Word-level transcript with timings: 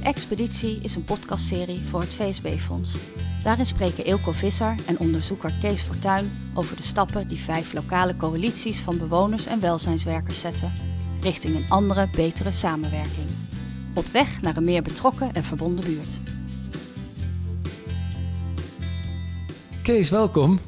De 0.00 0.06
Expeditie 0.06 0.78
is 0.82 0.94
een 0.94 1.04
podcastserie 1.04 1.80
voor 1.80 2.00
het 2.00 2.14
VSB-fonds. 2.14 2.96
Daarin 3.42 3.66
spreken 3.66 4.04
Eelco 4.04 4.32
Visser 4.32 4.74
en 4.86 4.98
onderzoeker 4.98 5.52
Kees 5.60 5.82
Fortuyn 5.82 6.30
over 6.54 6.76
de 6.76 6.82
stappen 6.82 7.28
die 7.28 7.38
vijf 7.38 7.72
lokale 7.72 8.16
coalities 8.16 8.80
van 8.80 8.98
bewoners 8.98 9.46
en 9.46 9.60
welzijnswerkers 9.60 10.40
zetten 10.40 10.72
richting 11.20 11.56
een 11.56 11.64
andere, 11.68 12.08
betere 12.16 12.52
samenwerking. 12.52 13.26
Op 13.94 14.04
weg 14.06 14.40
naar 14.42 14.56
een 14.56 14.64
meer 14.64 14.82
betrokken 14.82 15.34
en 15.34 15.44
verbonden 15.44 15.84
buurt. 15.84 16.20
Kees, 19.82 20.10
welkom. 20.10 20.60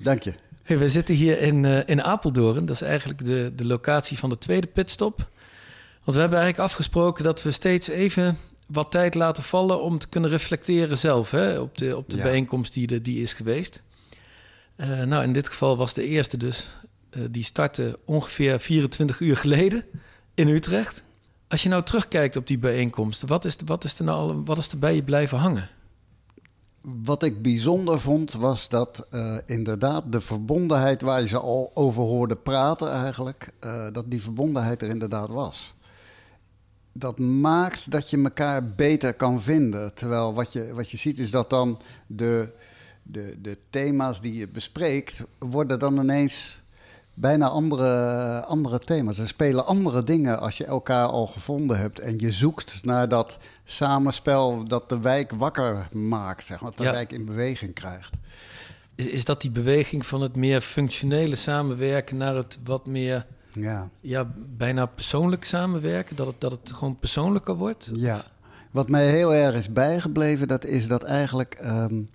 Dank 0.00 0.22
je. 0.22 0.34
Hey, 0.62 0.78
we 0.78 0.88
zitten 0.88 1.14
hier 1.14 1.40
in, 1.40 1.64
uh, 1.64 1.88
in 1.88 2.02
Apeldoorn. 2.02 2.66
Dat 2.66 2.74
is 2.74 2.82
eigenlijk 2.82 3.24
de, 3.24 3.52
de 3.56 3.66
locatie 3.66 4.18
van 4.18 4.28
de 4.28 4.38
tweede 4.38 4.66
pitstop. 4.66 5.16
Want 6.04 6.16
we 6.16 6.20
hebben 6.20 6.38
eigenlijk 6.38 6.70
afgesproken 6.70 7.24
dat 7.24 7.42
we 7.42 7.50
steeds 7.50 7.88
even 7.88 8.38
wat 8.68 8.90
tijd 8.90 9.14
laten 9.14 9.42
vallen 9.42 9.82
om 9.82 9.98
te 9.98 10.08
kunnen 10.08 10.30
reflecteren 10.30 10.98
zelf 10.98 11.30
hè, 11.30 11.58
op 11.58 11.78
de, 11.78 11.96
op 11.96 12.10
de 12.10 12.16
bijeenkomst 12.16 12.72
die, 12.72 12.86
de, 12.86 13.02
die 13.02 13.22
is 13.22 13.32
geweest. 13.32 13.82
Uh, 14.76 15.02
nou, 15.02 15.22
in 15.22 15.32
dit 15.32 15.48
geval 15.48 15.76
was 15.76 15.94
de 15.94 16.04
eerste 16.04 16.36
dus. 16.36 16.68
Uh, 17.10 17.24
die 17.30 17.44
startte 17.44 17.98
ongeveer 18.04 18.60
24 18.60 19.20
uur 19.20 19.36
geleden 19.36 19.84
in 20.34 20.48
Utrecht. 20.48 21.04
Als 21.48 21.62
je 21.62 21.68
nou 21.68 21.82
terugkijkt 21.82 22.36
op 22.36 22.46
die 22.46 22.58
bijeenkomst, 22.58 23.22
wat 23.26 23.44
is, 23.44 23.56
wat 23.64 23.84
is, 23.84 23.98
er, 23.98 24.04
nou, 24.04 24.42
wat 24.44 24.58
is 24.58 24.68
er 24.68 24.78
bij 24.78 24.94
je 24.94 25.02
blijven 25.02 25.38
hangen? 25.38 25.68
Wat 26.80 27.22
ik 27.22 27.42
bijzonder 27.42 28.00
vond, 28.00 28.32
was 28.32 28.68
dat 28.68 29.08
uh, 29.10 29.36
inderdaad 29.46 30.12
de 30.12 30.20
verbondenheid 30.20 31.02
waar 31.02 31.20
je 31.20 31.28
ze 31.28 31.38
al 31.38 31.70
over 31.74 32.02
hoorde 32.02 32.36
praten 32.36 32.90
eigenlijk, 32.90 33.52
dat 33.92 34.10
die 34.10 34.22
verbondenheid 34.22 34.82
er 34.82 34.88
inderdaad 34.88 35.28
was. 35.28 35.74
Dat 36.98 37.18
maakt 37.18 37.90
dat 37.90 38.10
je 38.10 38.22
elkaar 38.22 38.64
beter 38.64 39.14
kan 39.14 39.42
vinden. 39.42 39.94
Terwijl 39.94 40.34
wat 40.34 40.52
je, 40.52 40.74
wat 40.74 40.90
je 40.90 40.96
ziet 40.96 41.18
is 41.18 41.30
dat 41.30 41.50
dan 41.50 41.78
de, 42.06 42.52
de, 43.02 43.36
de 43.42 43.58
thema's 43.70 44.20
die 44.20 44.34
je 44.34 44.48
bespreekt, 44.48 45.24
worden 45.38 45.78
dan 45.78 45.98
ineens 45.98 46.60
bijna 47.14 47.48
andere, 47.48 48.44
andere 48.44 48.78
thema's. 48.78 49.18
Er 49.18 49.28
spelen 49.28 49.66
andere 49.66 50.04
dingen 50.04 50.40
als 50.40 50.56
je 50.56 50.64
elkaar 50.64 51.06
al 51.06 51.26
gevonden 51.26 51.78
hebt. 51.78 52.00
En 52.00 52.18
je 52.18 52.32
zoekt 52.32 52.84
naar 52.84 53.08
dat 53.08 53.38
samenspel 53.64 54.64
dat 54.64 54.88
de 54.88 55.00
wijk 55.00 55.30
wakker 55.30 55.88
maakt, 55.92 56.46
zeg 56.46 56.60
maar, 56.60 56.70
dat 56.70 56.78
de 56.78 56.84
ja. 56.84 56.92
wijk 56.92 57.12
in 57.12 57.24
beweging 57.24 57.74
krijgt. 57.74 58.16
Is, 58.94 59.06
is 59.06 59.24
dat 59.24 59.40
die 59.40 59.50
beweging 59.50 60.06
van 60.06 60.20
het 60.20 60.36
meer 60.36 60.60
functionele 60.60 61.36
samenwerken 61.36 62.16
naar 62.16 62.34
het 62.34 62.58
wat 62.64 62.86
meer, 62.86 63.26
ja, 63.52 63.90
ja 64.00 64.30
bijna 64.56 64.86
persoonlijk 64.86 65.44
samenwerken? 65.44 66.16
Dat 66.16 66.26
het, 66.26 66.40
dat 66.40 66.52
het 66.52 66.72
gewoon 66.72 66.98
persoonlijker 66.98 67.54
wordt? 67.54 67.90
Ja. 67.92 68.24
Wat 68.70 68.88
mij 68.88 69.08
heel 69.08 69.34
erg 69.34 69.54
is 69.54 69.72
bijgebleven, 69.72 70.48
dat 70.48 70.64
is 70.64 70.88
dat 70.88 71.02
eigenlijk 71.02 71.60
um, 71.64 72.10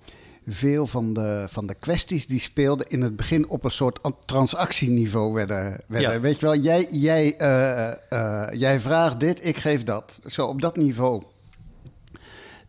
veel 0.47 0.87
van 0.87 1.13
de, 1.13 1.45
van 1.47 1.67
de 1.67 1.73
kwesties 1.73 2.27
die 2.27 2.39
speelden 2.39 2.87
in 2.87 3.01
het 3.01 3.15
begin 3.15 3.49
op 3.49 3.63
een 3.63 3.71
soort 3.71 3.99
transactieniveau 4.25 5.33
werden. 5.33 5.81
werden. 5.87 6.11
Ja. 6.11 6.19
Weet 6.19 6.39
je 6.39 6.45
wel, 6.45 6.55
jij, 6.55 6.87
jij, 6.91 7.41
uh, 7.41 8.19
uh, 8.19 8.47
jij 8.51 8.79
vraagt 8.79 9.19
dit, 9.19 9.45
ik 9.45 9.57
geef 9.57 9.83
dat. 9.83 10.19
Zo 10.25 10.45
op 10.47 10.61
dat 10.61 10.75
niveau. 10.75 11.23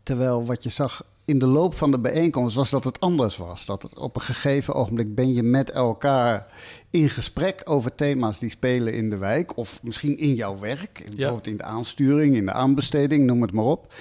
Terwijl 0.02 0.44
wat 0.44 0.62
je 0.62 0.70
zag 0.70 1.04
in 1.24 1.38
de 1.38 1.46
loop 1.46 1.74
van 1.74 1.90
de 1.90 1.98
bijeenkomst 1.98 2.56
was 2.56 2.70
dat 2.70 2.84
het 2.84 3.00
anders 3.00 3.36
was. 3.36 3.66
Dat 3.66 3.82
het 3.82 3.98
op 3.98 4.16
een 4.16 4.22
gegeven 4.22 4.74
ogenblik 4.74 5.14
ben 5.14 5.34
je 5.34 5.42
met 5.42 5.70
elkaar 5.70 6.46
in 6.90 7.08
gesprek 7.08 7.62
over 7.64 7.94
thema's 7.94 8.38
die 8.38 8.50
spelen 8.50 8.94
in 8.94 9.10
de 9.10 9.16
wijk. 9.16 9.56
Of 9.56 9.80
misschien 9.82 10.18
in 10.18 10.34
jouw 10.34 10.58
werk. 10.58 10.98
Ja. 10.98 11.14
Bijvoorbeeld 11.14 11.46
in 11.46 11.56
de 11.56 11.62
aansturing, 11.62 12.36
in 12.36 12.46
de 12.46 12.52
aanbesteding, 12.52 13.26
noem 13.26 13.42
het 13.42 13.52
maar 13.52 13.64
op. 13.64 13.94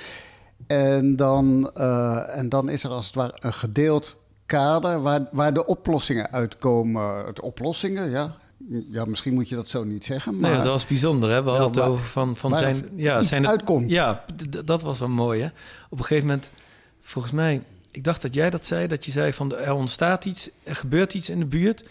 En 0.67 1.15
dan, 1.15 1.71
uh, 1.77 2.37
en 2.37 2.49
dan 2.49 2.69
is 2.69 2.83
er 2.83 2.89
als 2.89 3.05
het 3.05 3.15
ware 3.15 3.33
een 3.39 3.53
gedeeld 3.53 4.17
kader 4.45 5.01
waar, 5.01 5.27
waar 5.31 5.53
de 5.53 5.65
oplossingen 5.65 6.31
uitkomen. 6.31 7.35
De 7.35 7.41
oplossingen, 7.41 8.09
ja. 8.09 8.35
Ja, 8.91 9.05
misschien 9.05 9.33
moet 9.33 9.49
je 9.49 9.55
dat 9.55 9.67
zo 9.67 9.83
niet 9.83 10.05
zeggen. 10.05 10.39
Maar, 10.39 10.49
nee, 10.49 10.59
dat 10.59 10.67
was 10.67 10.85
bijzonder, 10.85 11.29
hè? 11.29 11.43
We 11.43 11.49
hadden 11.49 11.67
het 11.67 11.79
over 11.91 12.05
van, 12.05 12.37
van 12.37 12.55
zijn... 12.55 12.89
Ja, 12.95 13.21
zijn 13.21 13.47
uitkomt. 13.47 13.89
Ja, 13.89 14.25
dat 14.65 14.81
was 14.81 14.99
wel 14.99 15.09
mooi, 15.09 15.41
hè? 15.41 15.47
Op 15.89 15.97
een 15.99 16.05
gegeven 16.05 16.27
moment, 16.27 16.51
volgens 17.03 17.33
mij... 17.33 17.61
Ik 17.91 18.03
dacht 18.03 18.21
dat 18.21 18.33
jij 18.33 18.49
dat 18.49 18.65
zei, 18.65 18.87
dat 18.87 19.05
je 19.05 19.11
zei 19.11 19.33
van... 19.33 19.55
er 19.55 19.73
ontstaat 19.73 20.25
iets, 20.25 20.49
er 20.63 20.75
gebeurt 20.75 21.13
iets 21.13 21.29
in 21.29 21.39
de 21.39 21.45
buurt... 21.45 21.83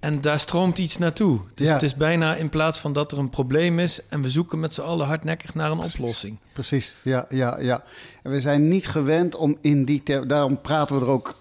En 0.00 0.20
daar 0.20 0.40
stroomt 0.40 0.78
iets 0.78 0.98
naartoe. 0.98 1.40
Dus 1.54 1.66
ja. 1.66 1.72
het 1.72 1.82
is 1.82 1.94
bijna 1.94 2.34
in 2.34 2.48
plaats 2.48 2.78
van 2.78 2.92
dat 2.92 3.12
er 3.12 3.18
een 3.18 3.30
probleem 3.30 3.78
is 3.78 4.00
en 4.08 4.22
we 4.22 4.28
zoeken 4.28 4.60
met 4.60 4.74
z'n 4.74 4.80
allen 4.80 5.06
hardnekkig 5.06 5.54
naar 5.54 5.70
een 5.70 5.78
Precies. 5.78 5.98
oplossing. 5.98 6.38
Precies, 6.52 6.94
ja, 7.02 7.26
ja, 7.28 7.60
ja. 7.60 7.84
En 8.22 8.30
we 8.30 8.40
zijn 8.40 8.68
niet 8.68 8.86
gewend 8.86 9.36
om 9.36 9.56
in 9.60 9.84
die. 9.84 10.02
Daarom 10.26 10.60
praten 10.60 10.98
we 10.98 11.02
er 11.02 11.10
ook. 11.10 11.34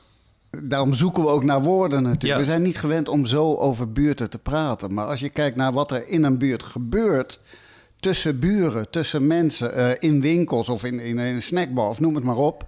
Daarom 0.63 0.94
zoeken 0.94 1.23
we 1.23 1.29
ook 1.29 1.44
naar 1.44 1.61
woorden 1.61 2.03
natuurlijk. 2.03 2.34
Ja. 2.34 2.38
We 2.38 2.44
zijn 2.44 2.61
niet 2.61 2.78
gewend 2.78 3.09
om 3.09 3.25
zo 3.25 3.55
over 3.55 3.91
buurten 3.91 4.29
te 4.29 4.38
praten. 4.38 4.94
Maar 4.94 5.05
als 5.05 5.19
je 5.19 5.29
kijkt 5.29 5.55
naar 5.55 5.73
wat 5.73 5.91
er 5.91 6.07
in 6.07 6.23
een 6.23 6.38
buurt 6.38 6.63
gebeurt. 6.63 7.39
Tussen 7.99 8.39
buren, 8.39 8.89
tussen 8.89 9.28
mensen, 9.28 9.78
uh, 9.78 9.89
in 9.99 10.22
winkels 10.22 10.69
of 10.69 10.84
in, 10.84 10.99
in 10.99 11.17
een 11.17 11.41
snackbar 11.41 11.89
of 11.89 11.99
noem 11.99 12.16
het 12.16 12.23
maar 12.23 12.35
op 12.35 12.67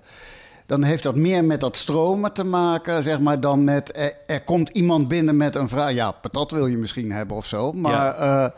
dan 0.70 0.84
heeft 0.84 1.04
dat 1.04 1.16
meer 1.16 1.46
met 1.46 1.60
dat 1.60 1.78
stromen 1.78 2.34
te 2.34 2.44
maken, 2.44 3.04
zeg 3.04 3.20
maar, 3.20 3.40
dan 3.40 3.64
met 3.64 3.98
er, 3.98 4.14
er 4.28 4.44
komt 4.44 4.70
iemand 4.70 5.08
binnen 5.08 5.38
met 5.38 5.56
een 5.56 5.70
vraag. 5.70 5.92
Ja, 5.92 6.12
patat 6.12 6.52
wil 6.52 6.68
je 6.68 6.78
misschien 6.78 7.12
hebben 7.12 7.38
of 7.38 7.46
zo. 7.46 7.72
Maar 7.72 8.22
ja. 8.22 8.44
uh, 8.44 8.50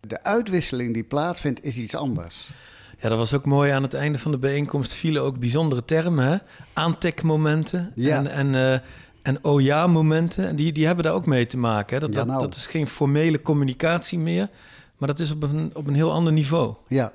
de 0.00 0.22
uitwisseling 0.22 0.94
die 0.94 1.04
plaatsvindt 1.04 1.64
is 1.64 1.76
iets 1.76 1.94
anders. 1.94 2.50
Ja, 3.00 3.08
dat 3.08 3.18
was 3.18 3.34
ook 3.34 3.44
mooi. 3.44 3.70
Aan 3.70 3.82
het 3.82 3.94
einde 3.94 4.18
van 4.18 4.30
de 4.30 4.38
bijeenkomst 4.38 4.92
vielen 4.92 5.22
ook 5.22 5.38
bijzondere 5.38 5.84
termen. 5.84 6.26
Hè? 6.26 6.36
Aantekmomenten 6.72 7.92
ja. 7.94 8.16
en, 8.16 8.30
en, 8.30 8.54
uh, 8.54 8.72
en 9.22 9.44
oh 9.44 9.60
ja 9.60 9.86
momenten. 9.86 10.56
Die, 10.56 10.72
die 10.72 10.86
hebben 10.86 11.04
daar 11.04 11.14
ook 11.14 11.26
mee 11.26 11.46
te 11.46 11.58
maken. 11.58 11.94
Hè? 11.94 12.06
Dat, 12.06 12.14
ja, 12.14 12.24
nou. 12.24 12.30
dat, 12.30 12.40
dat 12.40 12.58
is 12.58 12.66
geen 12.66 12.86
formele 12.86 13.42
communicatie 13.42 14.18
meer, 14.18 14.48
maar 14.96 15.08
dat 15.08 15.18
is 15.18 15.30
op 15.30 15.42
een, 15.42 15.70
op 15.74 15.86
een 15.86 15.94
heel 15.94 16.12
ander 16.12 16.32
niveau. 16.32 16.74
Ja, 16.88 17.12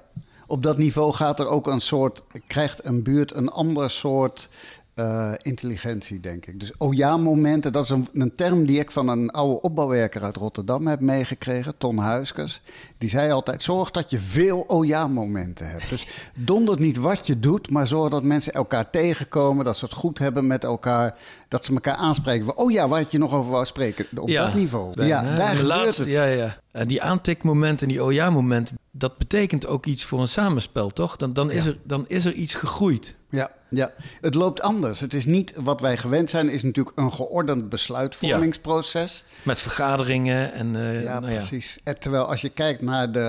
op 0.53 0.63
dat 0.63 0.77
niveau 0.77 1.13
gaat 1.13 1.39
er 1.39 1.47
ook 1.47 1.67
een 1.67 1.81
soort, 1.81 2.23
krijgt 2.47 2.85
een 2.85 3.03
buurt 3.03 3.35
een 3.35 3.49
ander 3.49 3.89
soort 3.89 4.49
uh, 4.95 5.31
intelligentie, 5.41 6.19
denk 6.19 6.45
ik. 6.45 6.59
Dus 6.59 6.71
oh 6.77 6.93
ja 6.93 7.17
momenten, 7.17 7.73
dat 7.73 7.83
is 7.83 7.89
een, 7.89 8.07
een, 8.13 8.35
term 8.35 8.65
die 8.65 8.79
ik 8.79 8.91
van 8.91 9.07
een 9.07 9.29
oude 9.29 9.61
opbouwwerker 9.61 10.23
uit 10.23 10.35
Rotterdam 10.35 10.87
heb 10.87 10.99
meegekregen, 10.99 11.77
Ton 11.77 11.97
Huiskers. 11.97 12.61
Die 12.97 13.09
zei 13.09 13.31
altijd, 13.31 13.61
zorg 13.61 13.91
dat 13.91 14.09
je 14.09 14.19
veel 14.19 14.59
oh 14.59 14.85
ja 14.85 15.07
momenten 15.07 15.69
hebt. 15.69 15.89
Dus 15.89 16.07
dondert 16.35 16.79
niet 16.79 16.97
wat 16.97 17.27
je 17.27 17.39
doet, 17.39 17.69
maar 17.69 17.87
zorg 17.87 18.09
dat 18.09 18.23
mensen 18.23 18.53
elkaar 18.53 18.89
tegenkomen, 18.89 19.65
dat 19.65 19.77
ze 19.77 19.85
het 19.85 19.93
goed 19.93 20.17
hebben 20.17 20.47
met 20.47 20.63
elkaar, 20.63 21.17
dat 21.47 21.65
ze 21.65 21.73
elkaar 21.73 21.95
aanspreken. 21.95 22.57
Oh 22.57 22.71
ja, 22.71 22.87
waar 22.87 23.01
had 23.01 23.11
je 23.11 23.17
nog 23.17 23.33
over 23.33 23.51
wou 23.51 23.65
spreken? 23.65 24.05
Op 24.15 24.29
ja, 24.29 24.45
dat 24.45 24.53
niveau. 24.53 24.93
Bij, 24.93 25.07
ja, 25.07 25.21
daar 25.21 25.55
gebeurt 25.55 25.61
laatste, 25.61 26.01
het. 26.01 26.11
Ja, 26.11 26.23
ja. 26.23 26.57
En 26.71 26.87
die 26.87 27.01
aantikmomenten, 27.01 27.87
die 27.87 28.03
oh 28.03 28.11
ja 28.11 28.29
momenten, 28.29 28.77
dat 28.95 29.17
betekent 29.17 29.67
ook 29.67 29.85
iets 29.85 30.03
voor 30.03 30.21
een 30.21 30.27
samenspel, 30.27 30.89
toch? 30.89 31.15
Dan, 31.15 31.33
dan, 31.33 31.51
is, 31.51 31.63
ja. 31.63 31.69
er, 31.69 31.77
dan 31.83 32.05
is 32.07 32.25
er 32.25 32.33
iets 32.33 32.55
gegroeid. 32.55 33.15
Ja, 33.29 33.51
ja, 33.69 33.93
het 34.21 34.33
loopt 34.33 34.61
anders. 34.61 34.99
Het 34.99 35.13
is 35.13 35.25
niet 35.25 35.53
wat 35.55 35.81
wij 35.81 35.97
gewend 35.97 36.29
zijn, 36.29 36.49
is 36.49 36.63
natuurlijk 36.63 36.97
een 36.97 37.11
geordend 37.11 37.69
besluitvormingsproces. 37.69 39.23
Ja, 39.27 39.35
met 39.43 39.61
vergaderingen 39.61 40.53
en. 40.53 40.75
Uh, 40.75 41.03
ja, 41.03 41.19
nou 41.19 41.33
precies. 41.33 41.79
En 41.83 41.99
terwijl 41.99 42.25
als 42.25 42.41
je 42.41 42.49
kijkt 42.49 42.81
naar 42.81 43.11
de, 43.11 43.19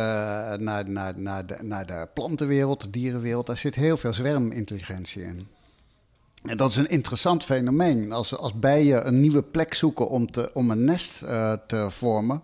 naar, 0.59 0.91
naar, 0.91 1.13
naar, 1.17 1.47
de, 1.47 1.57
naar 1.61 1.87
de 1.87 2.09
plantenwereld, 2.15 2.81
de 2.81 2.91
dierenwereld, 2.91 3.47
daar 3.47 3.57
zit 3.57 3.75
heel 3.75 3.97
veel 3.97 4.13
zwermintelligentie 4.13 5.23
in. 5.23 5.47
En 6.43 6.57
dat 6.57 6.71
is 6.71 6.77
een 6.77 6.89
interessant 6.89 7.45
fenomeen. 7.45 8.13
Als, 8.13 8.37
als 8.37 8.55
bijen 8.55 9.07
een 9.07 9.21
nieuwe 9.21 9.43
plek 9.43 9.75
zoeken 9.75 10.09
om, 10.09 10.31
te, 10.31 10.51
om 10.53 10.71
een 10.71 10.85
nest 10.85 11.23
uh, 11.23 11.53
te 11.67 11.87
vormen 11.91 12.43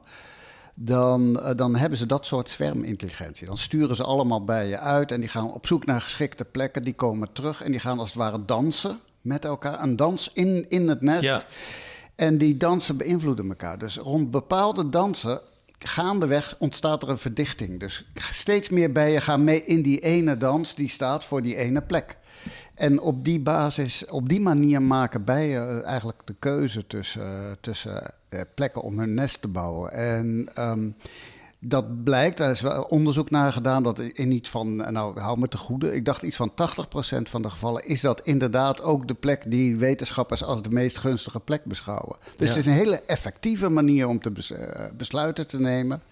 dan, 0.83 1.33
dan 1.57 1.77
hebben 1.77 1.99
ze 1.99 2.07
dat 2.07 2.27
soort 2.27 2.51
zwermintelligentie. 2.51 3.47
Dan 3.47 3.59
sturen 3.59 3.97
ze 3.97 4.05
allemaal 4.05 4.45
bijen 4.45 4.81
uit 4.81 5.13
en 5.13 5.21
die 5.21 5.29
gaan 5.29 5.53
op 5.53 5.67
zoek 5.67 5.87
naar 5.87 6.01
geschikte 6.01 6.45
plekken. 6.45 6.83
Die 6.83 6.95
komen 6.95 7.33
terug 7.33 7.63
en 7.63 7.71
die 7.71 7.81
gaan 7.81 7.99
als 7.99 8.09
het 8.09 8.19
ware 8.19 8.45
dansen 8.45 9.01
met 9.21 9.45
elkaar. 9.45 9.83
Een 9.83 9.97
dans 9.97 10.31
in, 10.33 10.67
in 10.69 10.89
het 10.89 11.01
nest. 11.01 11.23
Ja. 11.23 11.43
En 12.15 12.39
die 12.39 12.57
dansen 12.57 12.97
beïnvloeden 12.97 13.49
elkaar. 13.49 13.79
Dus 13.79 13.97
rond 13.97 14.31
bepaalde 14.31 14.91
dansen 14.91 15.41
gaandeweg 15.79 16.57
ontstaat 16.59 17.03
er 17.03 17.09
een 17.09 17.19
verdichting. 17.19 17.81
Dus 17.81 18.05
steeds 18.31 18.69
meer 18.69 18.93
bijen 18.93 19.23
gaan 19.23 19.45
mee 19.45 19.65
in 19.65 19.83
die 19.83 19.99
ene 19.99 20.37
dans 20.37 20.75
die 20.75 20.89
staat 20.89 21.25
voor 21.25 21.43
die 21.43 21.57
ene 21.57 21.83
plek. 21.83 22.17
En 22.81 23.01
op 23.01 23.25
die 23.25 23.41
basis, 23.41 24.05
op 24.07 24.29
die 24.29 24.41
manier 24.41 24.83
maken 24.83 25.25
bijen 25.25 25.85
eigenlijk 25.85 26.19
de 26.25 26.35
keuze 26.39 26.87
tussen, 26.87 27.57
tussen 27.61 28.15
plekken 28.55 28.83
om 28.83 28.99
hun 28.99 29.15
nest 29.15 29.41
te 29.41 29.49
bouwen. 29.49 29.93
En 29.93 30.49
um, 30.59 30.95
dat 31.59 32.05
blijkt, 32.05 32.39
daar 32.39 32.51
is 32.51 32.61
wel 32.61 32.83
onderzoek 32.83 33.31
naar 33.31 33.53
gedaan, 33.53 33.83
dat 33.83 33.99
in 33.99 34.33
iets 34.33 34.49
van, 34.49 34.77
nou 34.77 35.21
hou 35.21 35.39
me 35.39 35.49
te 35.49 35.57
goede, 35.57 35.95
ik 35.95 36.05
dacht 36.05 36.23
iets 36.23 36.37
van 36.37 36.51
80% 36.51 36.55
van 37.23 37.43
de 37.43 37.51
gevallen 37.51 37.87
is 37.87 38.01
dat 38.01 38.21
inderdaad 38.21 38.83
ook 38.83 39.09
de 39.09 39.15
plek 39.15 39.51
die 39.51 39.77
wetenschappers 39.77 40.45
als 40.45 40.63
de 40.63 40.71
meest 40.71 40.99
gunstige 40.99 41.41
plek 41.41 41.65
beschouwen. 41.65 42.17
Dus 42.37 42.49
ja. 42.49 42.55
het 42.55 42.57
is 42.57 42.67
een 42.67 42.73
hele 42.73 43.01
effectieve 43.01 43.69
manier 43.69 44.09
om 44.09 44.21
te 44.21 44.33
besluiten 44.97 45.47
te 45.47 45.61
nemen. 45.61 46.03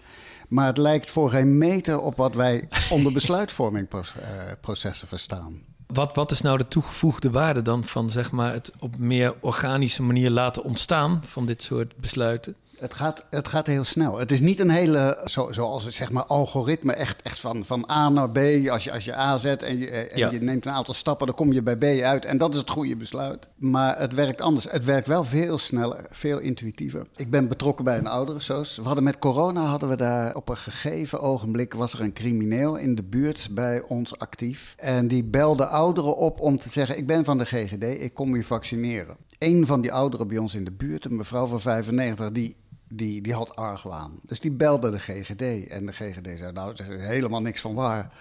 Maar 0.49 0.65
het 0.65 0.77
lijkt 0.77 1.11
voor 1.11 1.29
geen 1.29 1.57
meter 1.57 1.99
op 1.99 2.15
wat 2.15 2.35
wij 2.35 2.63
onder 2.89 3.11
besluitvormingprocessen 3.13 5.07
verstaan. 5.07 5.77
Wat, 5.93 6.15
wat 6.15 6.31
is 6.31 6.41
nou 6.41 6.57
de 6.57 6.67
toegevoegde 6.67 7.31
waarde 7.31 7.61
dan 7.61 7.83
van 7.83 8.09
zeg 8.09 8.31
maar, 8.31 8.53
het 8.53 8.71
op 8.79 8.97
meer 8.97 9.35
organische 9.39 10.03
manier 10.03 10.29
laten 10.29 10.63
ontstaan 10.63 11.21
van 11.25 11.45
dit 11.45 11.63
soort 11.63 11.97
besluiten? 11.97 12.55
Het 12.79 12.93
gaat, 12.93 13.25
het 13.29 13.47
gaat 13.47 13.67
heel 13.67 13.83
snel. 13.83 14.17
Het 14.17 14.31
is 14.31 14.39
niet 14.39 14.59
een 14.59 14.69
hele, 14.69 15.21
zo, 15.25 15.51
zoals 15.51 15.83
het 15.83 15.93
zeg 15.93 16.11
maar 16.11 16.23
algoritme, 16.23 16.93
echt, 16.93 17.21
echt 17.21 17.39
van, 17.39 17.65
van 17.65 17.89
A 17.91 18.09
naar 18.09 18.29
B. 18.29 18.37
Als 18.69 18.83
je, 18.83 18.91
als 18.91 19.05
je 19.05 19.17
A 19.17 19.37
zet 19.37 19.63
en, 19.63 19.77
je, 19.77 19.87
en 19.87 20.31
je 20.31 20.41
neemt 20.41 20.65
een 20.65 20.71
aantal 20.71 20.93
stappen, 20.93 21.27
dan 21.27 21.35
kom 21.35 21.53
je 21.53 21.61
bij 21.61 21.75
B 21.75 22.03
uit. 22.03 22.25
En 22.25 22.37
dat 22.37 22.53
is 22.53 22.59
het 22.59 22.69
goede 22.69 22.95
besluit. 22.95 23.47
Maar 23.55 23.99
het 23.99 24.13
werkt 24.13 24.41
anders. 24.41 24.65
Het 24.69 24.85
werkt 24.85 25.07
wel 25.07 25.23
veel 25.23 25.57
sneller, 25.57 26.05
veel 26.09 26.39
intuïtiever. 26.39 27.05
Ik 27.15 27.29
ben 27.29 27.47
betrokken 27.47 27.85
bij 27.85 27.97
een 27.97 28.07
ouderensoos. 28.07 28.77
We 28.77 28.83
hadden 28.83 29.03
met 29.03 29.19
corona, 29.19 29.65
hadden 29.65 29.89
we 29.89 29.97
daar 29.97 30.35
op 30.35 30.49
een 30.49 30.57
gegeven 30.57 31.19
ogenblik, 31.19 31.73
was 31.73 31.93
er 31.93 32.01
een 32.01 32.13
crimineel 32.13 32.75
in 32.75 32.95
de 32.95 33.03
buurt 33.03 33.47
bij 33.51 33.81
ons 33.81 34.17
actief. 34.17 34.73
En 34.77 35.07
die 35.07 35.23
belde 35.23 35.65
ouderen 35.79 36.15
op 36.15 36.39
om 36.39 36.57
te 36.57 36.69
zeggen, 36.69 36.97
ik 36.97 37.07
ben 37.07 37.25
van 37.25 37.37
de 37.37 37.45
GGD, 37.45 37.83
ik 37.83 38.13
kom 38.13 38.35
u 38.35 38.43
vaccineren. 38.43 39.15
Een 39.37 39.65
van 39.65 39.81
die 39.81 39.91
ouderen 39.91 40.27
bij 40.27 40.37
ons 40.37 40.55
in 40.55 40.65
de 40.65 40.71
buurt, 40.71 41.05
een 41.05 41.15
mevrouw 41.15 41.45
van 41.45 41.61
95, 41.61 42.31
die 42.31 42.55
die, 42.89 43.21
die 43.21 43.33
had 43.33 43.55
argwaan. 43.55 44.19
Dus 44.25 44.39
die 44.39 44.51
belde 44.51 44.91
de 44.91 44.99
GGD. 44.99 45.67
En 45.67 45.85
de 45.85 45.91
GGD 45.91 46.37
zei, 46.37 46.51
nou, 46.51 46.73
er 46.77 46.91
is 46.91 47.05
helemaal 47.05 47.41
niks 47.41 47.61
van 47.61 47.73
waar. 47.73 48.11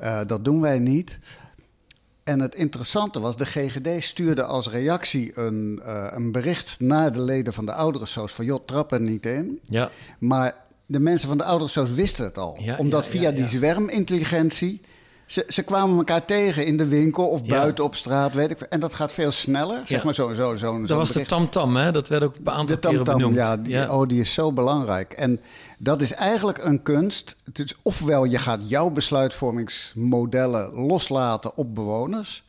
Uh, 0.00 0.20
dat 0.26 0.44
doen 0.44 0.60
wij 0.60 0.78
niet. 0.78 1.18
En 2.24 2.40
het 2.40 2.54
interessante 2.54 3.20
was, 3.20 3.36
de 3.36 3.46
GGD 3.46 4.02
stuurde 4.02 4.44
als 4.44 4.68
reactie 4.68 5.38
een, 5.38 5.80
uh, 5.82 6.06
een 6.10 6.32
bericht 6.32 6.80
naar 6.80 7.12
de 7.12 7.20
leden 7.20 7.52
van 7.52 7.66
de 7.66 7.72
ouderensoos 7.72 8.32
van... 8.32 8.44
joh, 8.44 8.64
trap 8.66 8.92
er 8.92 9.00
niet 9.00 9.26
in. 9.26 9.60
Ja. 9.62 9.90
Maar 10.18 10.54
de 10.86 11.00
mensen 11.00 11.28
van 11.28 11.38
de 11.38 11.44
ouderensoos 11.44 11.90
wisten 11.90 12.24
het 12.24 12.38
al. 12.38 12.56
Ja, 12.60 12.76
omdat 12.76 13.04
ja, 13.04 13.10
via 13.10 13.30
die 13.30 13.48
zwermintelligentie... 13.48 14.80
Ze, 15.28 15.44
ze 15.48 15.62
kwamen 15.62 15.96
elkaar 15.96 16.24
tegen 16.24 16.66
in 16.66 16.76
de 16.76 16.86
winkel 16.86 17.28
of 17.28 17.44
buiten 17.44 17.84
op 17.84 17.94
straat, 17.94 18.34
weet 18.34 18.50
ik. 18.50 18.60
En 18.60 18.80
dat 18.80 18.94
gaat 18.94 19.12
veel 19.12 19.32
sneller, 19.32 19.80
zeg 19.84 20.04
maar 20.04 20.14
zo, 20.14 20.34
zo, 20.34 20.56
zo, 20.56 20.80
Dat 20.80 20.96
was 20.96 21.12
de 21.12 21.24
tamtam, 21.26 21.76
hè? 21.76 21.92
Dat 21.92 22.08
werd 22.08 22.22
ook 22.22 22.34
een 22.44 22.50
aantal 22.50 22.92
de 22.92 23.02
benoemd. 23.04 23.34
ja, 23.34 23.56
die. 23.56 23.92
Oh, 23.92 24.08
die 24.08 24.20
is 24.20 24.32
zo 24.32 24.52
belangrijk. 24.52 25.12
En 25.12 25.40
dat 25.78 26.00
is 26.00 26.12
eigenlijk 26.12 26.64
een 26.64 26.82
kunst. 26.82 27.36
Het 27.44 27.58
is 27.58 27.74
ofwel 27.82 28.24
je 28.24 28.38
gaat 28.38 28.68
jouw 28.68 28.90
besluitvormingsmodellen 28.90 30.74
loslaten 30.74 31.56
op 31.56 31.74
bewoners, 31.74 32.44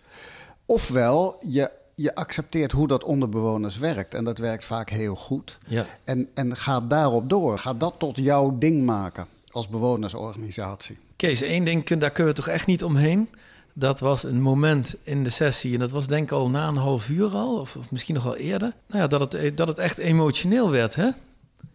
ofwel 0.66 1.38
je, 1.48 1.72
je 1.96 2.16
accepteert 2.16 2.72
hoe 2.72 2.88
dat 2.88 3.04
onder 3.04 3.30
bewoners 3.30 3.78
werkt. 3.78 4.14
En 4.14 4.24
dat 4.24 4.38
werkt 4.38 4.66
vaak 4.66 4.90
heel 4.90 5.16
goed. 5.16 5.58
Ja. 5.68 5.86
En, 6.04 6.30
en 6.34 6.56
ga 6.56 6.82
daarop 6.82 7.30
door. 7.30 7.58
Ga 7.58 7.74
dat 7.74 7.94
tot 7.98 8.18
jouw 8.18 8.58
ding 8.58 8.86
maken 8.86 9.28
als 9.52 9.68
bewonersorganisatie. 9.68 10.98
Kees, 11.20 11.42
één 11.42 11.64
ding, 11.64 11.88
daar 11.88 12.12
kunnen 12.12 12.34
we 12.34 12.40
toch 12.42 12.48
echt 12.54 12.66
niet 12.66 12.84
omheen. 12.84 13.30
Dat 13.74 14.00
was 14.00 14.24
een 14.24 14.42
moment 14.42 14.96
in 15.04 15.24
de 15.24 15.30
sessie, 15.30 15.74
en 15.74 15.80
dat 15.80 15.92
was 15.92 16.08
denk 16.08 16.24
ik 16.24 16.32
al 16.32 16.50
na 16.50 16.68
een 16.68 16.76
half 16.76 17.10
uur 17.10 17.30
al, 17.30 17.60
of, 17.60 17.76
of 17.76 17.92
misschien 17.92 18.16
nog 18.16 18.24
wel 18.24 18.36
eerder. 18.36 18.74
Nou 18.88 19.02
ja, 19.02 19.08
dat 19.08 19.34
het, 19.34 19.58
dat 19.58 19.68
het 19.68 19.78
echt 19.78 19.98
emotioneel 19.98 20.70
werd, 20.72 20.96
hè? 20.96 21.10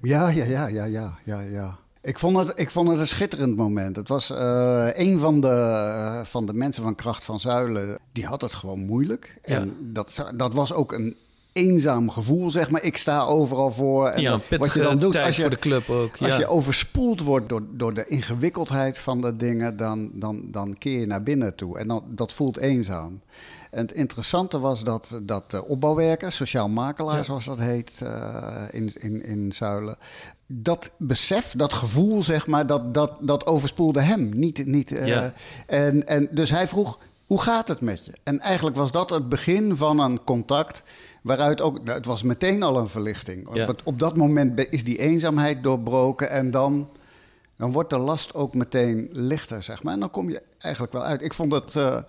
Ja, 0.00 0.28
ja, 0.28 0.44
ja, 0.44 0.66
ja, 0.66 0.84
ja, 0.84 1.18
ja, 1.24 1.40
ja. 1.40 1.76
Ik 2.02 2.18
vond 2.18 2.36
het, 2.36 2.58
ik 2.58 2.70
vond 2.70 2.88
het 2.88 2.98
een 2.98 3.06
schitterend 3.06 3.56
moment. 3.56 3.96
Het 3.96 4.08
was 4.08 4.30
eh, 4.30 4.88
een 4.92 5.18
van 5.18 5.40
de, 5.40 5.48
eh, 5.48 6.24
van 6.24 6.46
de 6.46 6.54
mensen 6.54 6.82
van 6.82 6.94
Kracht 6.94 7.24
van 7.24 7.40
Zuilen, 7.40 7.98
die 8.12 8.26
had 8.26 8.40
het 8.40 8.54
gewoon 8.54 8.80
moeilijk. 8.80 9.38
En 9.42 9.64
Ja. 9.66 9.72
dat, 9.80 10.24
dat 10.36 10.54
was 10.54 10.72
ook 10.72 10.92
een 10.92 11.16
eenzaam 11.54 12.10
gevoel, 12.10 12.50
zeg 12.50 12.70
maar. 12.70 12.82
Ik 12.82 12.96
sta 12.96 13.24
overal 13.24 13.72
voor. 13.72 14.08
En 14.08 14.20
ja, 14.20 14.38
wat 14.58 14.72
je 14.72 14.82
dan 14.82 14.98
doet, 14.98 15.12
tijd 15.12 15.26
als 15.26 15.36
je, 15.36 15.40
voor 15.40 15.50
de 15.50 15.58
club 15.58 15.90
ook. 15.90 16.16
als 16.18 16.28
ja. 16.30 16.38
je 16.38 16.46
overspoeld 16.46 17.20
wordt 17.20 17.48
door, 17.48 17.62
door 17.70 17.94
de 17.94 18.06
ingewikkeldheid 18.06 18.98
van 18.98 19.20
de 19.20 19.36
dingen, 19.36 19.76
dan, 19.76 20.10
dan, 20.12 20.42
dan 20.44 20.78
keer 20.78 21.00
je 21.00 21.06
naar 21.06 21.22
binnen 21.22 21.54
toe. 21.54 21.78
En 21.78 21.88
dan, 21.88 22.04
dat 22.08 22.32
voelt 22.32 22.56
eenzaam. 22.56 23.20
En 23.70 23.80
het 23.80 23.92
interessante 23.92 24.58
was 24.58 24.84
dat, 24.84 25.20
dat 25.22 25.50
de 25.50 25.64
opbouwwerkers, 25.64 26.36
sociaal 26.36 26.68
makelaar 26.68 27.16
Ja. 27.16 27.22
zoals 27.22 27.44
dat 27.44 27.58
heet 27.58 28.00
eh, 28.02 28.62
in, 28.70 28.92
in, 28.98 29.24
in 29.24 29.52
Zuilen, 29.52 29.96
dat 30.46 30.90
besef, 30.96 31.54
dat 31.56 31.72
gevoel, 31.72 32.22
zeg 32.22 32.46
maar, 32.46 32.66
dat, 32.66 32.94
dat, 32.94 33.12
dat 33.20 33.46
overspoelde 33.46 34.00
hem. 34.00 34.30
Niet, 34.34 34.66
niet, 34.66 34.92
eh, 34.92 35.06
Ja. 35.06 35.32
en, 35.66 36.06
en 36.06 36.28
dus 36.30 36.50
hij 36.50 36.66
vroeg, 36.66 36.98
hoe 37.26 37.40
gaat 37.40 37.68
het 37.68 37.80
met 37.80 38.04
je? 38.04 38.12
En 38.22 38.40
eigenlijk 38.40 38.76
was 38.76 38.90
dat 38.90 39.10
het 39.10 39.28
begin 39.28 39.76
van 39.76 39.98
een 39.98 40.24
contact 40.24 40.82
waaruit 41.24 41.60
ook, 41.60 41.84
nou, 41.84 41.96
het 41.96 42.06
was 42.06 42.22
meteen 42.22 42.62
al 42.62 42.78
een 42.78 42.88
verlichting. 42.88 43.48
Ja. 43.52 43.74
Op, 43.84 43.98
dat 43.98 44.16
moment 44.16 44.66
is 44.70 44.84
die 44.84 44.98
eenzaamheid 44.98 45.62
doorbroken 45.62 46.30
en 46.30 46.50
dan, 46.50 46.88
dan 47.56 47.72
wordt 47.72 47.90
de 47.90 47.98
last 47.98 48.34
ook 48.34 48.54
meteen 48.54 49.08
lichter, 49.12 49.62
zeg 49.62 49.82
maar. 49.82 49.92
En 49.94 50.00
dan 50.00 50.10
kom 50.10 50.30
je 50.30 50.42
eigenlijk 50.58 50.92
wel 50.92 51.04
uit. 51.04 51.22
Ik 51.22 51.32
vond 51.32 51.52
het... 51.52 51.76
eh, 51.76 52.02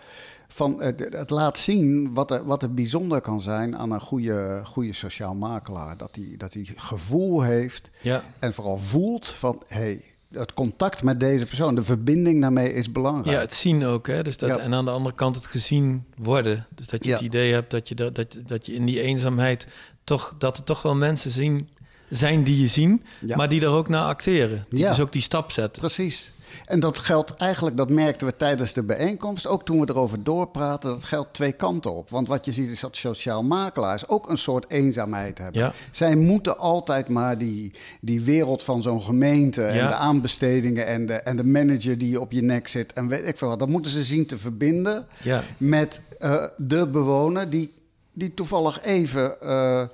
van, 0.48 0.82
het, 0.82 1.00
het 1.10 1.30
laat 1.30 1.58
zien 1.58 2.14
wat 2.14 2.32
er, 2.32 2.46
wat 2.46 2.62
er 2.62 2.74
bijzonder 2.74 3.22
kan 3.22 3.42
zijn 3.42 3.78
aan 3.78 3.92
een 3.92 4.00
goede, 4.00 4.62
goede 4.64 4.94
sociaal 4.94 5.36
makelaar. 5.36 5.98
Dat 5.98 6.16
hij 6.16 6.34
dat 6.38 6.56
gevoel 6.76 7.42
heeft 7.42 7.90
Ja. 8.02 8.24
en 8.40 8.54
vooral 8.54 8.78
voelt 8.78 9.28
van... 9.30 9.62
Hey, 9.68 10.04
het 10.40 10.54
contact 10.54 11.04
met 11.04 11.20
deze 11.20 11.46
persoon, 11.46 11.76
de 11.76 11.84
verbinding 11.84 12.42
daarmee 12.42 12.74
is 12.74 12.92
belangrijk. 12.92 13.36
Ja, 13.36 13.42
het 13.42 13.54
zien 13.54 13.84
ook. 13.86 14.08
Hè? 14.08 14.24
Dus 14.24 14.38
dat, 14.38 14.50
Ja. 14.50 14.58
En 14.58 14.74
aan 14.74 14.86
de 14.86 14.92
andere 14.92 15.16
kant 15.16 15.36
het 15.36 15.46
gezien 15.46 16.04
worden. 16.18 16.66
Dus 16.76 16.88
dat 16.88 17.04
je 17.04 17.10
Ja. 17.10 17.16
het 17.16 17.26
idee 17.26 17.54
hebt 17.54 17.72
dat 17.72 17.88
je, 17.88 17.96
dat, 17.96 18.16
dat, 18.16 18.38
dat 18.46 18.66
je 18.66 18.74
in 18.74 18.86
die 18.86 19.02
eenzaamheid 19.02 19.68
toch, 20.04 20.34
dat 20.38 20.58
er 20.58 20.64
toch 20.64 20.82
wel 20.82 20.96
mensen 20.96 21.32
zien, 21.32 21.70
zijn 22.10 22.44
die 22.44 22.60
je 22.62 22.68
zien, 22.68 23.04
Ja. 23.26 23.36
maar 23.36 23.50
die 23.50 23.62
er 23.62 23.68
ook 23.70 23.90
naar 23.90 24.04
acteren. 24.06 24.66
Die 24.70 24.80
Ja. 24.80 24.90
dus 24.90 25.00
ook 25.00 25.12
die 25.12 25.22
stap 25.22 25.52
zetten. 25.52 25.82
Precies. 25.82 26.32
En 26.66 26.80
dat 26.80 27.00
geldt 27.00 27.36
eigenlijk, 27.36 27.78
dat 27.78 27.90
merkten 27.90 28.28
we 28.28 28.36
tijdens 28.38 28.74
de 28.74 28.84
bijeenkomst, 28.84 29.48
ook 29.48 29.66
toen 29.66 29.80
we 29.80 29.90
erover 29.90 30.24
doorpraten, 30.24 30.90
dat 30.90 31.04
geldt 31.04 31.34
twee 31.34 31.52
kanten 31.52 31.94
op. 31.96 32.10
Want 32.10 32.28
wat 32.28 32.46
je 32.46 32.52
ziet 32.52 32.70
is 32.70 32.80
dat 32.80 32.98
sociaal 32.98 33.44
makelaars 33.44 34.08
ook 34.08 34.30
een 34.30 34.38
soort 34.38 34.70
eenzaamheid 34.70 35.38
hebben. 35.38 35.62
Ja. 35.62 35.74
Zij 35.92 36.16
moeten 36.16 36.58
altijd 36.58 37.08
maar 37.08 37.38
die, 37.38 37.74
die 38.02 38.22
wereld 38.22 38.64
van 38.64 38.82
zo'n 38.84 39.02
gemeente 39.02 39.64
en 39.64 39.76
Ja. 39.76 39.88
de 39.88 39.96
aanbestedingen 39.96 40.86
en 40.88 41.06
de, 41.06 41.14
en 41.14 41.36
de 41.36 41.44
manager 41.46 41.98
die 41.98 42.20
op 42.22 42.32
je 42.32 42.42
nek 42.42 42.68
zit 42.68 42.94
en 42.94 43.08
weet 43.08 43.28
ik 43.28 43.38
veel 43.38 43.48
wat, 43.48 43.60
dat 43.60 43.68
moeten 43.70 43.92
ze 43.92 44.04
zien 44.04 44.26
te 44.26 44.38
verbinden 44.38 45.06
Ja. 45.24 45.42
met 45.58 46.02
eh, 46.20 46.44
de 46.58 46.88
bewoner 46.88 47.50
die, 47.50 47.74
die 48.14 48.34
toevallig 48.34 48.82
even 48.84 49.42
eh, 49.42 49.82
eh, 49.82 49.88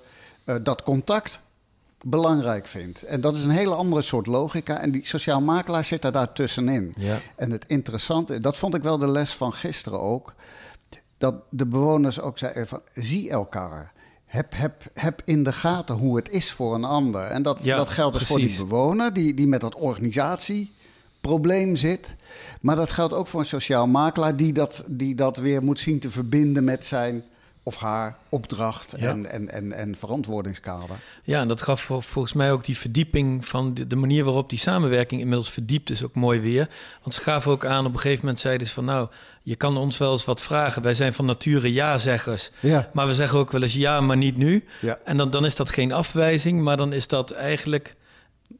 dat 0.64 0.84
contact 0.84 1.40
belangrijk 2.06 2.68
vindt. 2.68 3.04
En 3.04 3.22
dat 3.22 3.36
is 3.36 3.44
een 3.44 3.50
hele 3.50 3.76
andere 3.76 4.02
soort 4.02 4.26
logica. 4.26 4.80
En 4.80 4.92
die 4.92 5.06
sociaal 5.06 5.42
makelaar 5.42 5.86
zit 5.86 6.02
daar 6.02 6.12
daartussenin. 6.12 6.94
Ja. 6.98 7.18
En 7.36 7.52
het 7.52 7.66
interessante, 7.68 8.40
dat 8.40 8.58
vond 8.58 8.76
ik 8.76 8.82
wel 8.82 8.98
de 8.98 9.08
les 9.08 9.34
van 9.34 9.54
gisteren 9.54 10.00
ook... 10.00 10.34
dat 11.18 11.36
de 11.50 11.66
bewoners 11.66 12.20
ook 12.20 12.38
zeiden 12.38 12.68
van, 12.68 12.82
zie 12.94 13.30
elkaar... 13.30 13.92
Heb, 14.26 14.54
heb, 14.56 14.84
heb 14.94 15.22
in 15.26 15.44
de 15.44 15.52
gaten 15.52 15.96
hoe 15.96 16.16
het 16.16 16.30
is 16.30 16.52
voor 16.52 16.76
een 16.76 16.84
ander. 16.84 17.22
En 17.22 17.44
dat, 17.44 17.64
Ja, 17.64 17.78
dat 17.78 17.90
geldt 17.90 18.20
dus 18.20 18.28
voor 18.28 18.38
die 18.38 18.58
bewoner 18.58 19.14
die, 19.14 19.34
die 19.34 19.48
met 19.48 19.62
dat 19.62 19.76
organisatieprobleem 19.76 21.76
zit. 21.76 22.16
Maar 22.62 22.76
dat 22.76 22.92
geldt 22.92 23.14
ook 23.14 23.28
voor 23.28 23.40
een 23.40 23.46
sociaal 23.46 23.88
makelaar 23.88 24.36
die 24.36 24.54
dat, 24.54 24.84
die 24.88 25.16
dat 25.16 25.38
weer 25.38 25.64
moet 25.64 25.80
zien 25.80 26.00
te 26.00 26.10
verbinden 26.10 26.64
met 26.64 26.86
zijn 26.86 27.24
of 27.72 27.78
haar 27.78 28.16
opdracht 28.30 28.94
Ja. 28.98 29.10
en, 29.10 29.26
en, 29.26 29.50
en, 29.50 29.72
en 29.74 29.96
verantwoordingskader. 29.96 30.96
Ja, 31.24 31.40
en 31.40 31.48
dat 31.48 31.62
gaf 31.62 31.82
vol- 31.82 32.02
volgens 32.02 32.34
mij 32.34 32.52
ook 32.52 32.64
die 32.66 32.78
verdieping 32.78 33.48
van 33.48 33.74
de, 33.74 33.88
de 33.88 33.96
manier 33.96 34.24
waarop 34.24 34.50
die 34.50 34.60
samenwerking 34.60 35.22
inmiddels 35.22 35.50
verdiept 35.50 35.90
is 35.90 36.04
ook 36.04 36.16
mooi 36.16 36.40
weer. 36.40 36.68
Want 37.02 37.14
ze 37.14 37.22
gaven 37.22 37.52
ook 37.52 37.66
aan, 37.66 37.86
op 37.86 37.94
een 37.94 38.00
gegeven 38.00 38.20
moment 38.24 38.40
zeiden 38.40 38.68
ze 38.68 38.74
van 38.74 38.86
nou, 38.86 39.10
je 39.44 39.56
kan 39.56 39.78
ons 39.78 39.98
wel 39.98 40.12
eens 40.12 40.26
wat 40.26 40.42
vragen. 40.42 40.82
Wij 40.82 40.94
zijn 40.94 41.14
van 41.14 41.26
nature 41.26 41.74
ja-zeggers. 41.74 42.52
Ja. 42.60 42.90
Maar 42.94 43.08
we 43.08 43.16
zeggen 43.16 43.40
ook 43.40 43.52
wel 43.52 43.62
eens 43.62 43.74
ja, 43.74 44.02
maar 44.02 44.18
niet 44.18 44.38
nu. 44.38 44.66
Ja. 44.80 45.00
En 45.06 45.18
dan, 45.18 45.30
dan 45.30 45.46
is 45.46 45.56
dat 45.56 45.72
geen 45.72 45.92
afwijzing, 45.92 46.62
maar 46.62 46.78
dan 46.78 46.94
is 46.94 47.08
dat 47.08 47.32
eigenlijk 47.32 47.96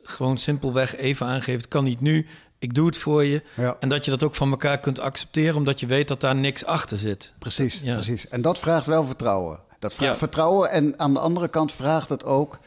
gewoon 0.04 0.38
simpelweg 0.38 0.96
even 0.96 1.26
aangeven. 1.28 1.62
Het 1.62 1.68
kan 1.68 1.84
niet 1.84 2.02
nu, 2.02 2.26
ik 2.62 2.74
doe 2.74 2.86
het 2.86 2.98
voor 2.98 3.24
je. 3.24 3.44
Ja. 3.56 3.78
En 3.80 3.90
dat 3.90 4.06
je 4.06 4.12
dat 4.12 4.24
ook 4.24 4.36
van 4.36 4.52
elkaar 4.52 4.80
kunt 4.80 5.00
accepteren, 5.00 5.56
omdat 5.56 5.80
je 5.80 5.86
weet 5.86 6.08
dat 6.08 6.22
daar 6.22 6.36
niks 6.36 6.66
achter 6.66 6.98
zit. 6.98 7.34
Precies, 7.40 7.80
Ja. 7.84 7.94
precies. 7.94 8.28
En 8.28 8.42
dat 8.42 8.60
vraagt 8.60 8.86
wel 8.86 9.04
vertrouwen. 9.04 9.60
Dat 9.80 9.94
vraagt 9.94 10.12
Ja. 10.12 10.18
vertrouwen 10.18 10.70
en 10.70 11.00
aan 11.00 11.14
de 11.14 11.20
andere 11.20 11.48
kant 11.48 11.72
vraagt 11.72 12.10
het 12.10 12.24
ook 12.24 12.60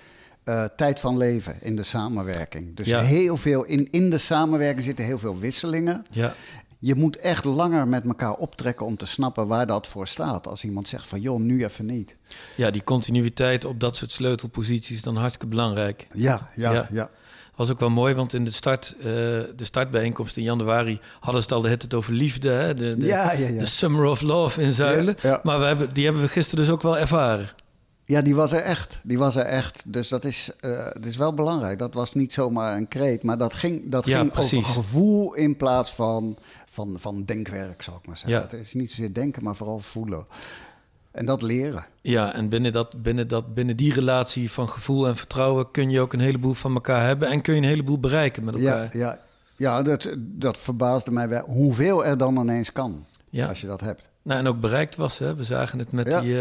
eh, 0.45 0.65
tijd 0.77 1.01
van 1.01 1.17
leven 1.17 1.57
in 1.61 1.77
de 1.77 1.83
samenwerking. 1.83 2.77
Dus 2.77 2.87
heel 2.91 3.37
veel 3.37 3.65
in, 3.65 3.89
in 3.91 4.11
de 4.11 4.19
samenwerking 4.19 4.83
zitten 4.85 5.05
heel 5.05 5.19
veel 5.19 5.39
wisselingen. 5.39 6.05
Ja, 6.11 6.35
Je 6.79 6.95
moet 6.95 7.17
echt 7.17 7.45
langer 7.45 7.89
met 7.89 8.05
elkaar 8.05 8.33
optrekken 8.35 8.87
om 8.87 8.97
te 8.97 9.07
snappen 9.07 9.47
waar 9.47 9.67
dat 9.67 9.87
voor 9.87 10.09
staat. 10.09 10.47
Als 10.47 10.65
iemand 10.65 10.89
zegt 10.89 11.07
van 11.07 11.21
joh, 11.21 11.41
nu 11.41 11.65
even 11.65 11.87
niet. 11.87 12.17
ja 12.55 12.71
die 12.71 12.85
continuïteit 12.85 13.65
op 13.65 13.81
dat 13.81 13.97
soort 13.97 14.13
sleutelposities 14.13 14.97
is 14.97 15.03
dan 15.03 15.17
hartstikke 15.17 15.47
belangrijk. 15.47 16.07
Ja, 16.13 16.49
ja, 16.55 16.87
Ja. 16.91 17.09
Was 17.57 17.71
ook 17.71 17.81
wel 17.81 17.91
mooi, 17.91 18.15
want 18.15 18.35
in 18.35 18.45
de, 18.45 18.51
start, 18.51 18.95
eh, 18.99 19.05
de 19.05 19.55
startbijeenkomst 19.65 20.37
in 20.37 20.43
januari 20.43 21.01
hadden 21.21 21.43
ze 21.43 21.49
het 21.49 21.57
al 21.57 21.63
de 21.63 21.77
tijd 21.77 21.95
over 21.95 22.13
liefde. 22.13 22.49
Hè? 22.49 22.75
De, 22.75 22.95
de, 22.97 23.07
Ja, 23.07 23.33
ja, 23.33 23.49
ja. 23.49 23.59
de 23.59 23.67
Summer 23.67 24.05
of 24.05 24.21
Love 24.21 24.63
in 24.63 24.73
Zuilen. 24.73 25.17
Maar 25.43 25.59
we 25.59 25.65
hebben, 25.65 25.95
die 25.95 26.05
hebben 26.05 26.23
we 26.23 26.29
gisteren 26.29 26.65
dus 26.65 26.75
ook 26.75 26.83
wel 26.83 26.99
ervaren. 26.99 27.49
Ja, 28.07 28.23
die 28.23 28.35
was 28.35 28.53
er 28.53 28.61
echt. 28.61 29.01
Die 29.03 29.19
was 29.19 29.37
er 29.37 29.45
echt. 29.45 29.83
Dus 29.87 30.09
dat 30.09 30.25
is, 30.25 30.51
uh, 30.61 30.85
dat 30.85 31.05
is 31.05 31.17
wel 31.17 31.35
belangrijk. 31.35 31.79
Dat 31.79 31.95
was 31.95 32.15
niet 32.15 32.33
zomaar 32.33 32.77
een 32.77 32.89
kreet, 32.89 33.23
maar 33.23 33.39
dat 33.39 33.55
ging, 33.55 33.91
dat 33.91 34.07
ging 34.07 34.33
precies. 34.33 34.59
over 34.59 34.73
gevoel 34.73 35.35
in 35.35 35.57
plaats 35.57 35.95
van, 35.95 36.37
van, 36.71 36.97
van 36.99 37.25
denkwerk, 37.25 37.83
zou 37.83 37.97
ik 37.97 38.07
maar 38.07 38.17
zeggen. 38.17 38.41
Het 38.41 38.53
is 38.53 38.75
niet 38.75 38.91
zozeer 38.91 39.15
denken, 39.15 39.45
maar 39.45 39.57
vooral 39.57 39.79
voelen. 39.79 40.27
En 41.15 41.27
dat 41.27 41.43
leren. 41.43 41.87
Ja, 42.03 42.35
en 42.35 42.49
binnen, 42.49 42.73
dat, 42.73 43.03
binnen, 43.03 43.29
dat, 43.29 43.55
binnen 43.55 43.77
die 43.77 43.93
relatie 43.95 44.51
van 44.51 44.69
gevoel 44.69 45.07
en 45.07 45.17
vertrouwen 45.17 45.71
kun 45.71 45.91
je 45.91 46.01
ook 46.01 46.13
een 46.13 46.21
heleboel 46.21 46.55
van 46.55 46.75
elkaar 46.75 47.07
hebben 47.07 47.29
en 47.29 47.41
kun 47.41 47.55
je 47.55 47.61
een 47.61 47.67
heleboel 47.67 47.99
bereiken 47.99 48.45
met 48.45 48.55
elkaar. 48.55 48.83
Ja, 48.97 48.99
ja, 48.99 49.19
ja 49.57 49.83
dat, 49.83 50.17
dat 50.19 50.59
verbaasde 50.59 51.11
mij 51.11 51.29
wel. 51.29 51.45
Hoeveel 51.45 52.05
er 52.05 52.19
dan 52.19 52.37
ineens 52.39 52.73
kan, 52.73 53.05
Ja. 53.31 53.49
als 53.49 53.61
je 53.61 53.67
dat 53.67 53.81
hebt. 53.81 54.09
Nou, 54.23 54.39
en 54.41 54.47
ook 54.47 54.61
bereikt 54.61 54.97
was. 54.97 55.19
Hè. 55.19 55.35
We 55.35 55.45
zagen 55.45 55.79
het 55.79 55.93
met 55.93 56.07
Ja. 56.13 56.21
die. 56.21 56.35
eh, 56.35 56.41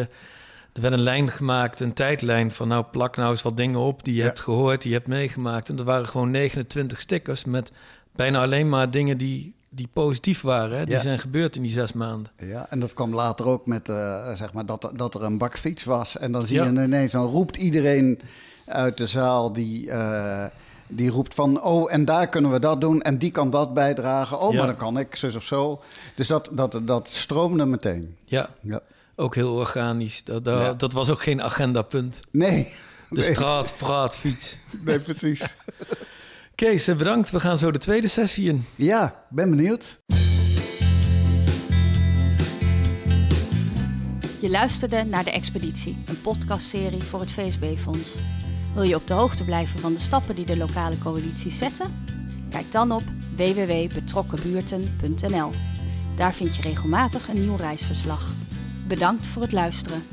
er 0.74 0.82
werd 0.82 0.94
een 0.94 1.00
lijn 1.00 1.30
gemaakt, 1.30 1.80
een 1.80 1.94
tijdlijn 1.94 2.51
van 2.51 2.68
nou 2.68 2.86
plak 2.92 3.15
nou 3.15 3.30
eens 3.32 3.42
wat 3.42 3.58
dingen 3.58 3.80
op 3.80 4.03
die 4.03 4.13
je 4.13 4.20
Ja. 4.20 4.25
hebt 4.25 4.39
gehoord, 4.39 4.82
die 4.82 4.92
je 4.92 4.98
hebt 4.98 5.10
meegemaakt. 5.10 5.70
En 5.70 5.77
er 5.77 5.84
waren 5.84 6.08
gewoon 6.08 6.32
29 6.32 7.01
stickers 7.01 7.46
met 7.46 7.72
bijna 8.15 8.42
alleen 8.42 8.70
maar 8.70 8.92
dingen 8.92 9.18
die, 9.18 9.56
die 9.75 9.88
positief 9.94 10.42
waren. 10.42 10.77
Hè. 10.77 10.86
Die 10.86 10.94
Ja. 10.96 11.01
zijn 11.01 11.20
gebeurd 11.20 11.56
in 11.56 11.62
die 11.62 11.72
zes 11.72 11.94
maanden. 11.94 12.32
Ja, 12.38 12.65
en 12.70 12.80
dat 12.80 12.94
kwam 12.94 13.13
later 13.13 13.46
ook 13.46 13.65
met, 13.65 13.89
eh, 13.89 14.34
zeg 14.36 14.53
maar, 14.53 14.65
dat, 14.65 14.84
er- 14.84 14.98
dat 14.98 15.15
er 15.15 15.24
een 15.24 15.38
bakfiets 15.38 15.84
was. 15.84 16.18
En 16.18 16.32
dan 16.32 16.42
zie 16.46 16.56
Ja. 16.56 16.63
je 16.63 16.70
ineens, 16.70 17.12
dan 17.12 17.25
roept 17.25 17.58
iedereen 17.58 18.20
uit 18.65 18.98
de 18.98 19.08
zaal 19.08 19.53
die, 19.53 19.89
eh, 19.92 20.46
die 20.88 21.10
roept 21.10 21.34
van... 21.34 21.62
oh, 21.63 21.94
en 21.94 22.06
daar 22.06 22.27
kunnen 22.30 22.51
we 22.51 22.60
dat 22.60 22.82
doen 22.82 23.01
en 23.01 23.18
die 23.18 23.32
kan 23.32 23.50
dat 23.50 23.74
bijdragen. 23.74 24.39
Oh, 24.39 24.51
Ja. 24.51 24.58
maar 24.58 24.68
dan 24.68 24.77
kan 24.77 24.98
ik, 25.00 25.15
zus 25.15 25.36
of 25.36 25.44
zo. 25.44 25.82
Dus 26.15 26.27
dat, 26.27 26.50
dat, 26.51 26.80
dat 26.84 27.10
stroomde 27.10 27.65
meteen. 27.65 28.15
Ja, 28.25 28.50
Ja. 28.62 28.80
ook 29.15 29.36
heel 29.36 29.53
organisch. 29.53 30.24
Dat, 30.24 30.46
dat, 30.46 30.60
Ja. 30.60 30.74
dat 30.74 30.94
was 30.94 31.10
ook 31.10 31.22
geen 31.22 31.42
agendapunt. 31.42 32.22
Nee. 32.32 32.63
De 33.10 33.20
nee, 33.20 33.34
straat, 33.34 33.74
praat, 33.77 34.18
fiets. 34.18 34.58
nee, 34.86 35.00
precies. 35.00 35.42
Kees, 36.55 36.88
eh, 36.88 36.95
bedankt. 36.95 37.31
We 37.31 37.39
gaan 37.39 37.57
zo 37.57 37.72
de 37.72 37.77
tweede 37.77 38.07
sessie 38.07 38.48
in. 38.48 38.65
Ja, 38.75 39.25
ben 39.29 39.50
benieuwd. 39.50 40.01
Je 44.39 44.50
luisterde 44.50 45.03
naar 45.03 45.24
De 45.24 45.31
Expeditie, 45.31 45.98
een 46.05 46.22
podcastserie 46.22 47.03
voor 47.03 47.19
het 47.19 47.31
VSB-fonds. 47.31 48.15
Wil 48.74 48.83
je 48.83 48.95
op 48.95 49.07
de 49.07 49.13
hoogte 49.13 49.43
blijven 49.43 49.79
van 49.79 49.93
de 49.93 50.00
stappen 50.00 50.36
die 50.36 50.45
de 50.45 50.57
lokale 50.57 50.98
coalities 50.98 51.57
zetten? 51.57 52.05
Kijk 52.50 52.72
dan 52.72 52.91
op 52.91 53.03
www.betrokkenbuurten.nl. 53.36 55.51
Daar 56.15 56.33
vind 56.33 56.55
je 56.55 56.62
regelmatig 56.62 57.27
een 57.27 57.41
nieuw 57.41 57.55
reisverslag. 57.55 58.33
Bedankt 58.88 59.27
voor 59.27 59.41
het 59.41 59.51
luisteren. 59.51 60.03